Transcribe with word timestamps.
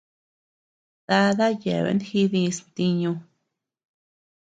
Dada 1.09 1.47
yeabean 1.61 2.01
jidis 2.07 2.57
ntiñu. 2.67 3.11